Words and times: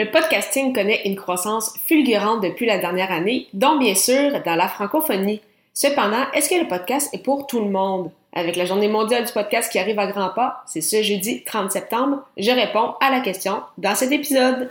Le 0.00 0.10
podcasting 0.10 0.72
connaît 0.72 1.02
une 1.04 1.14
croissance 1.14 1.74
fulgurante 1.84 2.42
depuis 2.42 2.64
la 2.64 2.78
dernière 2.78 3.12
année, 3.12 3.48
dont 3.52 3.76
bien 3.76 3.94
sûr 3.94 4.40
dans 4.46 4.56
la 4.56 4.66
francophonie. 4.66 5.42
Cependant, 5.74 6.24
est-ce 6.32 6.48
que 6.48 6.58
le 6.58 6.66
podcast 6.66 7.12
est 7.12 7.22
pour 7.22 7.46
tout 7.46 7.60
le 7.60 7.68
monde? 7.68 8.10
Avec 8.32 8.56
la 8.56 8.64
journée 8.64 8.88
mondiale 8.88 9.26
du 9.26 9.32
podcast 9.34 9.70
qui 9.70 9.78
arrive 9.78 9.98
à 9.98 10.06
grands 10.06 10.30
pas, 10.30 10.62
c'est 10.64 10.80
ce 10.80 11.02
jeudi 11.02 11.44
30 11.44 11.70
septembre, 11.70 12.22
je 12.38 12.50
réponds 12.50 12.94
à 13.02 13.10
la 13.10 13.20
question 13.20 13.60
dans 13.76 13.94
cet 13.94 14.10
épisode. 14.10 14.70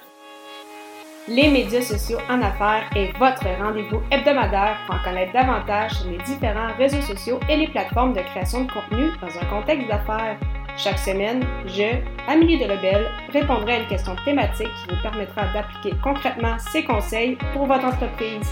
Les 1.28 1.48
médias 1.48 1.84
sociaux 1.84 2.18
en 2.27 2.41
affaires 2.41 2.89
est 2.96 3.16
votre 3.20 3.46
rendez-vous 3.61 4.02
hebdomadaire 4.09 4.80
pour 4.88 4.96
en 4.96 5.04
connaître 5.04 5.34
davantage 5.34 5.91
sur 5.91 6.09
les 6.09 6.18
différents 6.23 6.73
réseaux 6.75 7.04
sociaux 7.04 7.39
et 7.48 7.55
les 7.55 7.68
plateformes 7.68 8.14
de 8.14 8.21
création 8.21 8.64
de 8.64 8.71
contenu 8.71 9.11
dans 9.21 9.38
un 9.38 9.46
contexte 9.46 9.88
d'affaires. 9.88 10.39
Chaque 10.82 11.00
semaine, 11.00 11.46
je, 11.66 12.00
Amélie 12.25 12.57
Delebel, 12.57 13.05
répondrai 13.34 13.73
à 13.73 13.80
une 13.82 13.88
question 13.88 14.16
thématique 14.23 14.66
qui 14.68 14.95
vous 14.95 15.02
permettra 15.02 15.52
d'appliquer 15.52 15.94
concrètement 16.02 16.55
ces 16.71 16.86
conseils 16.86 17.38
pour 17.52 17.66
votre 17.66 17.84
entreprise. 17.84 18.48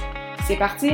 C'est 0.46 0.58
parti! 0.58 0.92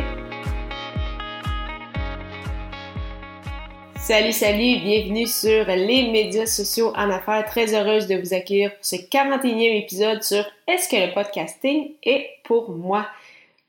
Salut, 3.96 4.32
salut, 4.32 4.78
bienvenue 4.82 5.26
sur 5.26 5.66
les 5.66 6.12
médias 6.12 6.46
sociaux 6.46 6.94
en 6.96 7.10
affaires. 7.10 7.46
Très 7.48 7.74
heureuse 7.74 8.06
de 8.06 8.16
vous 8.16 8.36
accueillir 8.36 8.70
pour 8.70 8.86
ce 8.86 8.98
41e 8.98 9.82
épisode 9.82 10.22
sur 10.22 10.46
Est-ce 10.68 10.88
que 10.88 10.98
le 10.98 11.16
podcasting 11.16 11.94
est 12.04 12.30
pour 12.44 12.70
moi? 12.70 13.08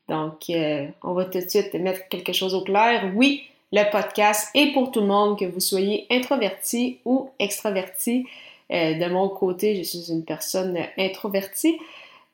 Donc, 0.07 0.51
euh, 0.51 0.85
on 1.01 1.13
va 1.13 1.25
tout 1.25 1.39
de 1.39 1.49
suite 1.49 1.73
mettre 1.73 2.07
quelque 2.09 2.31
chose 2.31 2.53
au 2.53 2.61
clair. 2.61 3.11
Oui, 3.15 3.49
le 3.71 3.89
podcast 3.91 4.49
est 4.53 4.73
pour 4.73 4.91
tout 4.91 5.01
le 5.01 5.07
monde, 5.07 5.37
que 5.37 5.45
vous 5.45 5.59
soyez 5.59 6.05
introverti 6.09 6.99
ou 7.05 7.29
extraverti. 7.39 8.25
Euh, 8.71 8.93
de 8.93 9.05
mon 9.11 9.29
côté, 9.29 9.75
je 9.75 9.83
suis 9.83 10.11
une 10.11 10.23
personne 10.23 10.77
introvertie. 10.97 11.77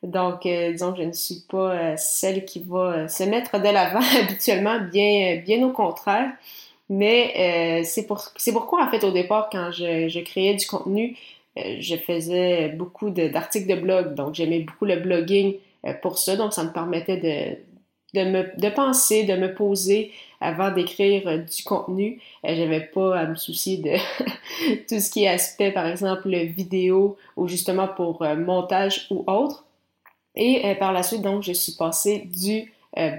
Donc, 0.02 0.46
euh, 0.46 0.72
disons 0.72 0.92
que 0.92 0.98
je 0.98 1.06
ne 1.06 1.12
suis 1.12 1.42
pas 1.48 1.72
euh, 1.72 1.94
celle 1.96 2.44
qui 2.44 2.60
va 2.60 3.08
se 3.08 3.24
mettre 3.24 3.58
de 3.58 3.68
l'avant 3.68 4.00
habituellement, 4.20 4.78
bien, 4.80 5.62
au 5.64 5.70
contraire. 5.70 6.30
Mais 6.88 7.82
c'est 7.84 8.06
pour, 8.06 8.22
pourquoi, 8.52 8.84
en 8.84 8.90
fait, 8.90 9.02
au 9.04 9.12
départ, 9.12 9.48
quand 9.50 9.70
je, 9.72 10.08
je 10.08 10.20
créais 10.20 10.54
du 10.54 10.66
contenu, 10.66 11.16
je 11.56 11.96
faisais 11.96 12.68
beaucoup 12.68 13.08
d'articles 13.08 13.66
de, 13.66 13.80
blog. 13.80 14.14
Donc, 14.14 14.34
j'aimais 14.34 14.60
beaucoup 14.60 14.84
le 14.84 14.96
blogging 14.96 15.56
pour 16.02 16.18
ça. 16.18 16.36
Donc, 16.36 16.52
ça 16.52 16.64
me 16.64 16.70
permettait 16.70 17.62
de, 18.14 18.24
me, 18.24 18.60
de 18.60 18.68
penser, 18.68 19.24
de 19.24 19.34
me 19.34 19.54
poser, 19.54 20.12
avant 20.42 20.70
d'écrire 20.70 21.26
euh, 21.26 21.38
du 21.38 21.62
contenu. 21.62 22.20
Euh, 22.44 22.54
j'avais 22.54 22.80
pas 22.80 23.18
à 23.18 23.26
me 23.26 23.34
soucier 23.34 23.78
de 23.78 23.92
tout 24.88 25.00
ce 25.00 25.10
qui 25.10 25.24
est 25.24 25.28
aspect, 25.28 25.70
par 25.70 25.86
exemple, 25.86 26.28
vidéo 26.28 27.16
ou 27.36 27.48
justement 27.48 27.88
pour 27.88 28.22
euh, 28.22 28.36
montage 28.36 29.06
ou 29.10 29.24
autre. 29.26 29.64
Et 30.34 30.74
par 30.76 30.92
la 30.94 31.02
suite, 31.02 31.20
donc, 31.20 31.42
je 31.42 31.52
suis 31.52 31.72
passée 31.72 32.20
du 32.24 32.72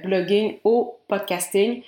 blogging 0.03 0.58
au 0.64 0.97
podcasting. 1.08 1.83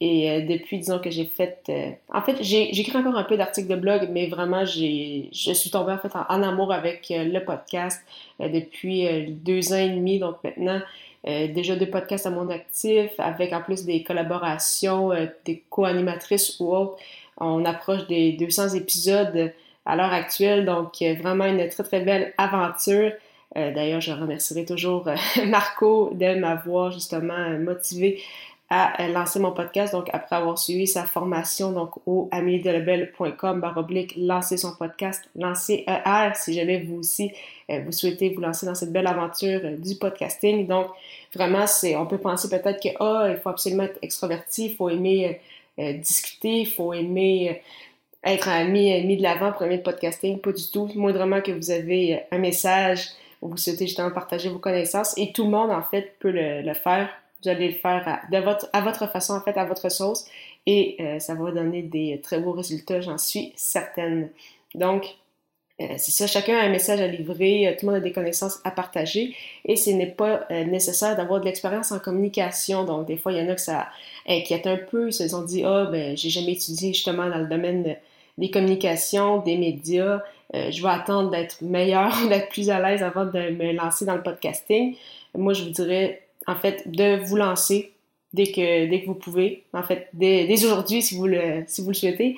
Et 0.00 0.40
depuis, 0.40 0.78
disons 0.78 0.98
que 1.00 1.10
j'ai 1.10 1.26
fait... 1.26 1.70
en 2.10 2.22
fait, 2.22 2.42
j'écris 2.42 2.96
encore 2.96 3.14
un 3.14 3.24
peu 3.24 3.36
d'articles 3.36 3.68
de 3.68 3.76
blog, 3.76 4.08
mais 4.10 4.28
vraiment, 4.28 4.64
je 4.64 5.28
suis 5.30 5.70
tombée 5.70 5.92
en 5.92 5.98
fait 5.98 6.16
en 6.16 6.42
amour 6.42 6.72
avec 6.72 7.08
le 7.10 7.40
podcast 7.40 8.02
depuis 8.38 9.06
deux 9.28 9.74
ans 9.74 9.76
et 9.76 9.90
demi. 9.90 10.18
Donc 10.18 10.36
maintenant, 10.42 10.80
euh, 11.26 11.48
déjà 11.48 11.76
deux 11.76 11.88
podcasts 11.88 12.26
à 12.26 12.30
mon 12.30 12.48
actif, 12.48 13.10
avec 13.18 13.52
en 13.52 13.60
plus 13.60 13.84
des 13.84 14.02
collaborations, 14.02 15.12
euh, 15.12 15.26
des 15.44 15.62
co-animatrices 15.68 16.58
ou 16.60 16.74
autres. 16.74 16.96
On 17.36 17.64
approche 17.64 18.06
des 18.06 18.32
200 18.32 18.70
épisodes 18.70 19.52
à 19.86 19.96
l'heure 19.96 20.12
actuelle, 20.12 20.64
donc 20.64 21.02
euh, 21.02 21.14
vraiment 21.14 21.44
une 21.44 21.68
très 21.68 21.82
très 21.82 22.00
belle 22.00 22.34
aventure. 22.38 23.12
D'ailleurs, 23.56 24.00
je 24.00 24.12
remercierai 24.12 24.64
toujours 24.64 25.08
Marco 25.48 26.10
de 26.14 26.38
m'avoir 26.38 26.92
justement 26.92 27.50
motivé 27.58 28.22
à 28.72 29.08
lancer 29.08 29.40
mon 29.40 29.50
podcast. 29.50 29.92
Donc, 29.92 30.08
après 30.12 30.36
avoir 30.36 30.56
suivi 30.56 30.86
sa 30.86 31.04
formation 31.04 31.72
donc 31.72 31.90
au 32.06 32.28
améliedelebel.com 32.30 33.60
baroblique 33.60 34.14
lancer 34.16 34.56
son 34.56 34.76
podcast, 34.76 35.28
lancer 35.34 35.84
ER 35.88 36.30
si 36.36 36.54
jamais 36.54 36.78
vous 36.78 36.98
aussi 37.00 37.32
euh, 37.70 37.80
vous 37.84 37.90
souhaitez 37.90 38.30
vous 38.30 38.40
lancer 38.40 38.66
dans 38.66 38.76
cette 38.76 38.92
belle 38.92 39.08
aventure 39.08 39.60
euh, 39.64 39.76
du 39.76 39.96
podcasting. 39.96 40.68
Donc, 40.68 40.86
vraiment, 41.34 41.66
c'est, 41.66 41.96
on 41.96 42.06
peut 42.06 42.18
penser 42.18 42.48
peut-être 42.48 42.80
que, 42.80 42.90
ah, 43.00 43.28
il 43.30 43.38
faut 43.38 43.48
absolument 43.48 43.84
être 43.84 43.98
extroverti, 44.02 44.66
il 44.66 44.76
faut 44.76 44.88
aimer 44.88 45.40
euh, 45.80 45.92
discuter, 45.94 46.60
il 46.60 46.70
faut 46.70 46.92
aimer 46.92 47.62
être 48.22 48.48
ami, 48.48 49.02
mis 49.04 49.16
de 49.16 49.22
l'avant 49.22 49.50
pour 49.50 49.62
aimer 49.62 49.78
podcasting. 49.78 50.38
Pas 50.38 50.52
du 50.52 50.70
tout. 50.70 50.88
Moindrement 50.94 51.40
que 51.40 51.50
vous 51.50 51.72
avez 51.72 52.22
un 52.30 52.38
message 52.38 53.08
ou 53.42 53.48
vous 53.48 53.56
souhaitez 53.56 53.86
justement 53.86 54.10
partager 54.10 54.48
vos 54.48 54.58
connaissances 54.58 55.14
et 55.16 55.32
tout 55.32 55.44
le 55.44 55.50
monde, 55.50 55.70
en 55.70 55.82
fait, 55.82 56.14
peut 56.20 56.30
le 56.32 56.74
faire 56.74 57.08
vous 57.42 57.48
allez 57.48 57.68
le 57.68 57.74
faire 57.74 58.02
à, 58.06 58.20
de 58.30 58.42
votre, 58.42 58.68
à 58.72 58.80
votre 58.80 59.06
façon, 59.10 59.34
en 59.34 59.40
fait, 59.40 59.56
à 59.56 59.64
votre 59.64 59.90
sauce, 59.90 60.24
et 60.66 60.96
euh, 61.00 61.18
ça 61.18 61.34
va 61.34 61.50
donner 61.50 61.82
des 61.82 62.20
très 62.22 62.38
beaux 62.40 62.52
résultats, 62.52 63.00
j'en 63.00 63.18
suis 63.18 63.52
certaine. 63.56 64.28
Donc, 64.74 65.06
euh, 65.80 65.94
c'est 65.96 66.10
ça, 66.10 66.26
chacun 66.26 66.58
a 66.58 66.62
un 66.62 66.68
message 66.68 67.00
à 67.00 67.06
livrer, 67.06 67.66
euh, 67.66 67.72
tout 67.72 67.86
le 67.86 67.92
monde 67.92 68.00
a 68.00 68.04
des 68.04 68.12
connaissances 68.12 68.60
à 68.64 68.70
partager, 68.70 69.34
et 69.64 69.76
ce 69.76 69.90
n'est 69.90 70.10
pas 70.10 70.46
nécessaire 70.50 71.16
d'avoir 71.16 71.40
de 71.40 71.46
l'expérience 71.46 71.92
en 71.92 71.98
communication. 71.98 72.84
Donc, 72.84 73.06
des 73.06 73.16
fois, 73.16 73.32
il 73.32 73.38
y 73.38 73.42
en 73.42 73.48
a 73.48 73.54
que 73.54 73.60
ça 73.60 73.88
inquiète 74.28 74.66
un 74.66 74.76
peu, 74.76 75.08
ils 75.08 75.12
se 75.12 75.28
sont 75.28 75.42
dit, 75.42 75.64
ah, 75.64 75.86
oh, 75.86 75.90
ben, 75.90 76.16
j'ai 76.16 76.30
jamais 76.30 76.52
étudié 76.52 76.92
justement 76.92 77.28
dans 77.28 77.38
le 77.38 77.46
domaine 77.46 77.96
des 78.36 78.50
communications, 78.50 79.38
des 79.38 79.56
médias, 79.56 80.22
je 80.52 80.82
vais 80.82 80.88
attendre 80.88 81.30
d'être 81.30 81.62
meilleur, 81.62 82.14
d'être 82.28 82.48
plus 82.50 82.70
à 82.70 82.80
l'aise 82.80 83.02
avant 83.02 83.24
de 83.24 83.50
me 83.50 83.72
lancer 83.72 84.04
dans 84.04 84.16
le 84.16 84.22
podcasting. 84.22 84.96
Moi, 85.34 85.52
je 85.54 85.64
vous 85.64 85.70
dirais, 85.70 86.22
en 86.46 86.56
fait, 86.56 86.90
de 86.90 87.22
vous 87.24 87.36
lancer 87.36 87.92
dès 88.32 88.46
que, 88.46 88.88
dès 88.88 89.02
que 89.02 89.06
vous 89.06 89.14
pouvez, 89.14 89.64
en 89.72 89.82
fait, 89.82 90.08
dès, 90.12 90.52
aujourd'hui 90.64 91.02
si 91.02 91.16
vous 91.16 91.26
le, 91.26 91.64
si 91.66 91.82
vous 91.82 91.88
le 91.88 91.94
souhaitez. 91.94 92.36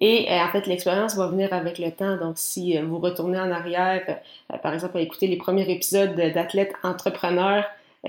Et 0.00 0.30
euh, 0.30 0.44
en 0.44 0.48
fait, 0.50 0.66
l'expérience 0.66 1.16
va 1.16 1.26
venir 1.26 1.52
avec 1.52 1.78
le 1.78 1.90
temps. 1.90 2.16
Donc, 2.16 2.34
si 2.36 2.76
euh, 2.78 2.84
vous 2.84 2.98
retournez 2.98 3.38
en 3.38 3.50
arrière, 3.50 4.02
euh, 4.52 4.56
par 4.58 4.72
exemple, 4.72 4.96
à 4.98 5.00
écouter 5.00 5.26
les 5.26 5.36
premiers 5.36 5.68
épisodes 5.70 6.14
d'athlètes 6.14 6.74
entrepreneurs, 6.82 7.64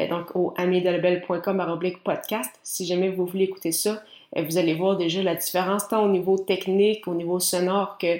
donc 0.07 0.35
au 0.35 0.53
oblique 0.55 2.03
podcast, 2.03 2.51
si 2.61 2.85
jamais 2.85 3.09
vous 3.09 3.25
voulez 3.25 3.45
écouter 3.45 3.71
ça, 3.71 4.03
vous 4.37 4.59
allez 4.59 4.75
voir 4.75 4.97
déjà 4.97 5.23
la 5.23 5.33
différence 5.33 5.87
tant 5.87 6.05
au 6.05 6.07
niveau 6.07 6.37
technique, 6.37 7.07
au 7.07 7.15
niveau 7.15 7.39
sonore 7.39 7.97
que 7.97 8.19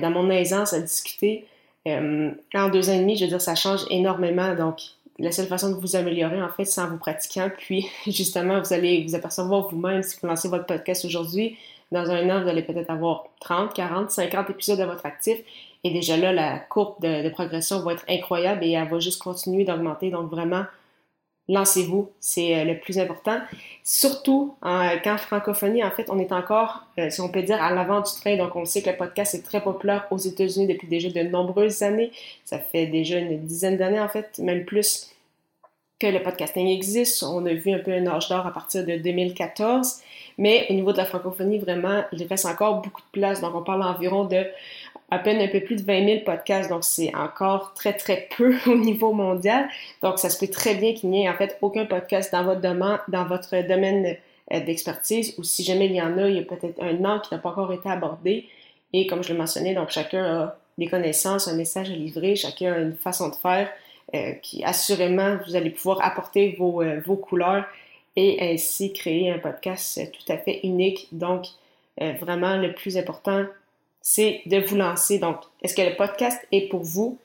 dans 0.00 0.10
mon 0.10 0.30
aisance 0.30 0.72
à 0.72 0.80
discuter. 0.80 1.44
en 1.86 2.68
deux 2.72 2.88
ans 2.88 2.94
et 2.94 3.00
demi, 3.00 3.18
je 3.18 3.24
veux 3.24 3.28
dire, 3.28 3.40
ça 3.40 3.54
change 3.54 3.84
énormément. 3.90 4.54
Donc, 4.54 4.80
la 5.20 5.32
seule 5.32 5.46
façon 5.46 5.70
de 5.70 5.74
vous 5.74 5.96
améliorer, 5.96 6.42
en 6.42 6.48
fait, 6.48 6.64
c'est 6.64 6.80
en 6.80 6.88
vous 6.88 6.98
pratiquant. 6.98 7.50
Puis, 7.56 7.88
justement, 8.06 8.60
vous 8.60 8.72
allez 8.72 9.04
vous 9.04 9.14
apercevoir 9.14 9.68
vous-même 9.68 10.02
si 10.02 10.18
vous 10.20 10.26
lancez 10.26 10.48
votre 10.48 10.66
podcast 10.66 11.04
aujourd'hui. 11.04 11.56
Dans 11.92 12.08
un 12.10 12.30
an, 12.30 12.42
vous 12.42 12.48
allez 12.48 12.62
peut-être 12.62 12.90
avoir 12.90 13.24
30, 13.40 13.74
40, 13.74 14.10
50 14.10 14.50
épisodes 14.50 14.80
à 14.80 14.86
votre 14.86 15.06
actif. 15.06 15.38
Et 15.82 15.90
déjà 15.90 16.16
là, 16.16 16.32
la 16.32 16.58
courbe 16.58 17.00
de, 17.02 17.28
progression 17.30 17.80
va 17.80 17.94
être 17.94 18.04
incroyable 18.08 18.64
et 18.64 18.72
elle 18.72 18.88
va 18.88 19.00
juste 19.00 19.20
continuer 19.20 19.64
d'augmenter. 19.64 20.10
Donc, 20.10 20.30
vraiment, 20.30 20.64
lancez-vous, 21.50 22.08
c'est 22.20 22.56
euh, 22.56 22.64
le 22.64 22.78
plus 22.78 22.98
important. 22.98 23.38
Surtout 23.82 24.54
quand 24.62 25.18
francophonie, 25.18 25.82
en 25.82 25.90
fait, 25.90 26.08
on 26.08 26.18
est 26.18 26.32
encore, 26.32 26.86
euh, 26.98 27.10
si 27.10 27.20
on 27.20 27.28
peut 27.28 27.42
dire, 27.42 27.62
à 27.62 27.72
l'avant 27.72 28.00
du 28.00 28.10
train. 28.12 28.36
Donc, 28.36 28.54
on 28.56 28.64
sait 28.64 28.82
que 28.82 28.90
le 28.90 28.96
podcast 28.96 29.34
est 29.34 29.42
très 29.42 29.60
populaire 29.60 30.06
aux 30.10 30.18
États-Unis 30.18 30.66
depuis 30.66 30.86
déjà 30.86 31.08
de 31.10 31.28
nombreuses 31.28 31.82
années. 31.82 32.12
Ça 32.44 32.58
fait 32.58 32.86
déjà 32.86 33.18
une 33.18 33.40
dizaine 33.40 33.76
d'années, 33.76 34.00
en 34.00 34.08
fait, 34.08 34.38
même 34.38 34.64
plus 34.64 35.10
que 36.00 36.06
le 36.06 36.22
podcasting 36.22 36.66
existe. 36.66 37.22
On 37.22 37.44
a 37.46 37.52
vu 37.52 37.72
un 37.72 37.78
peu 37.78 37.92
un 37.92 38.06
âge 38.06 38.28
d'or 38.28 38.46
à 38.46 38.52
partir 38.52 38.84
de 38.84 38.96
2014. 38.96 40.00
Mais 40.38 40.66
au 40.70 40.72
niveau 40.72 40.92
de 40.92 40.96
la 40.96 41.04
francophonie, 41.04 41.58
vraiment, 41.58 42.02
il 42.12 42.26
reste 42.26 42.46
encore 42.46 42.80
beaucoup 42.80 43.02
de 43.02 43.20
place. 43.20 43.40
Donc, 43.40 43.54
on 43.54 43.62
parle 43.62 43.82
environ 43.82 44.24
de 44.24 44.46
à 45.12 45.18
peine 45.18 45.40
un 45.40 45.48
peu 45.48 45.60
plus 45.60 45.76
de 45.76 45.82
20 45.82 46.06
000 46.06 46.20
podcasts. 46.24 46.70
Donc, 46.70 46.84
c'est 46.84 47.14
encore 47.14 47.74
très, 47.74 47.92
très 47.92 48.28
peu 48.36 48.54
au 48.66 48.76
niveau 48.76 49.12
mondial. 49.12 49.68
Donc, 50.02 50.18
ça 50.18 50.30
se 50.30 50.38
peut 50.38 50.50
très 50.50 50.74
bien 50.74 50.94
qu'il 50.94 51.10
n'y 51.10 51.24
ait 51.24 51.28
en 51.28 51.34
fait 51.34 51.58
aucun 51.60 51.84
podcast 51.84 52.32
dans 52.32 52.44
votre 52.44 52.60
domaine, 52.60 52.98
dans 53.08 53.26
votre 53.26 53.66
domaine 53.68 54.16
euh, 54.52 54.60
d'expertise 54.60 55.34
ou 55.38 55.44
si 55.44 55.62
jamais 55.62 55.86
il 55.86 55.94
y 55.94 56.02
en 56.02 56.16
a, 56.18 56.28
il 56.28 56.36
y 56.36 56.38
a 56.38 56.42
peut-être 56.42 56.82
un 56.82 57.04
an 57.04 57.20
qui 57.20 57.34
n'a 57.34 57.40
pas 57.40 57.50
encore 57.50 57.72
été 57.72 57.88
abordé. 57.88 58.46
Et 58.92 59.06
comme 59.06 59.22
je 59.22 59.32
le 59.32 59.38
mentionnais, 59.38 59.74
donc 59.74 59.90
chacun 59.90 60.24
a 60.24 60.56
des 60.78 60.88
connaissances, 60.88 61.46
un 61.46 61.54
message 61.54 61.90
à 61.90 61.92
livrer, 61.92 62.34
chacun 62.34 62.72
a 62.72 62.78
une 62.78 62.96
façon 62.96 63.28
de 63.28 63.34
faire. 63.34 63.68
Euh, 64.12 64.32
qui 64.32 64.64
assurément 64.64 65.36
vous 65.46 65.54
allez 65.54 65.70
pouvoir 65.70 66.04
apporter 66.04 66.56
vos, 66.58 66.82
euh, 66.82 67.00
couleurs 67.00 67.64
et 68.16 68.38
ainsi 68.40 68.92
créer 68.92 69.30
un 69.30 69.38
podcast 69.38 70.00
tout 70.10 70.32
à 70.32 70.36
fait 70.36 70.58
unique. 70.64 71.06
Donc, 71.12 71.46
euh, 72.00 72.14
vraiment, 72.14 72.56
le 72.56 72.74
plus 72.74 72.98
important, 72.98 73.44
c'est 74.02 74.42
de 74.46 74.58
vous 74.58 74.74
lancer. 74.74 75.20
Donc, 75.20 75.36
est-ce 75.62 75.76
que 75.76 75.82
le 75.82 75.94
podcast 75.94 76.44
est 76.50 76.68
pour 76.68 76.82
vous? 76.82 77.18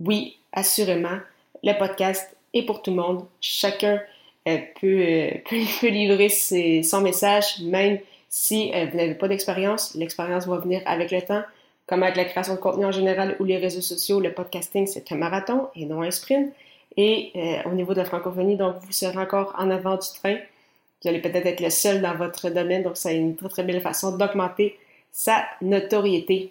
Oui, 0.00 0.36
assurément. 0.52 1.18
Le 1.62 1.78
podcast 1.78 2.36
est 2.54 2.62
pour 2.62 2.82
tout 2.82 2.90
le 2.90 2.96
monde. 2.96 3.24
Chacun 3.40 4.00
peut, 4.44 5.30
peut, 5.48 5.88
livrer 5.88 6.28
son 6.28 7.02
message, 7.02 7.60
même 7.60 8.00
si 8.28 8.72
vous 8.72 8.96
n'avez 8.96 9.14
pas 9.14 9.28
d'expérience. 9.28 9.94
L'expérience 9.94 10.48
va 10.48 10.58
venir 10.58 10.82
avec 10.86 11.12
le 11.12 11.22
temps. 11.22 11.44
Comme 11.86 12.02
avec 12.02 12.16
la 12.16 12.24
création 12.24 12.54
de 12.54 12.60
contenu 12.60 12.84
en 12.84 12.92
général 12.92 13.36
ou 13.40 13.44
les 13.44 13.58
réseaux 13.58 13.80
sociaux, 13.80 14.20
le 14.20 14.32
podcasting, 14.32 14.86
c'est 14.86 15.10
un 15.12 15.16
marathon 15.16 15.68
et 15.74 15.84
non 15.84 16.02
un 16.02 16.10
sprint. 16.10 16.52
et 16.96 17.32
euh, 17.36 17.70
au 17.70 17.74
niveau 17.74 17.92
de 17.92 17.98
la 17.98 18.04
francophonie, 18.04 18.56
donc 18.56 18.76
vous 18.84 18.92
serez 18.92 19.18
encore 19.18 19.54
en 19.58 19.70
avant 19.70 19.96
du 19.96 20.08
train. 20.20 20.36
Vous 21.02 21.08
allez 21.08 21.20
peut-être 21.20 21.46
être 21.46 21.60
le 21.60 21.70
seul 21.70 22.00
dans 22.00 22.14
votre 22.14 22.50
domaine, 22.50 22.82
donc 22.82 22.96
c'est 22.96 23.16
une 23.16 23.34
très 23.34 23.48
très 23.48 23.62
belle 23.64 23.80
façon 23.80 24.16
d'augmenter 24.16 24.78
sa 25.10 25.44
notoriété. 25.60 26.50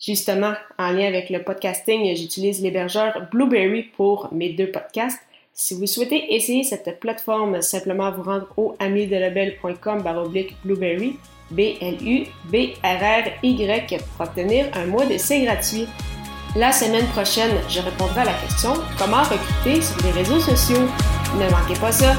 Justement, 0.00 0.54
en 0.78 0.92
lien 0.92 1.06
avec 1.06 1.30
le 1.30 1.42
podcasting, 1.42 2.14
j'utilise 2.16 2.62
l'hébergeur 2.62 3.28
Blueberry 3.30 3.82
pour 3.82 4.32
mes 4.32 4.50
deux 4.50 4.70
podcasts. 4.70 5.20
Si 5.52 5.74
vous 5.74 5.86
souhaitez 5.86 6.34
essayer 6.34 6.62
cette 6.62 7.00
plateforme, 7.00 7.60
simplement 7.60 8.10
vous 8.12 8.22
rendre 8.22 8.48
au 8.56 8.76
amidelabel.com 8.78 10.02
baroblique 10.02 10.56
Blueberry, 10.64 11.16
B-L-U-B-R-R-Y 11.50 12.26
pour 13.98 14.26
obtenir 14.26 14.66
un 14.74 14.86
mois 14.86 15.04
d'essai 15.06 15.44
gratuit. 15.44 15.86
La 16.56 16.72
semaine 16.72 17.06
prochaine, 17.08 17.52
je 17.68 17.80
répondrai 17.80 18.22
à 18.22 18.24
la 18.24 18.34
question 18.34 18.72
comment 18.98 19.22
recruter 19.22 19.80
sur 19.82 19.96
les 20.02 20.10
réseaux 20.12 20.40
sociaux? 20.40 20.88
Ne 21.38 21.50
manquez 21.50 21.78
pas 21.80 21.92
ça! 21.92 22.16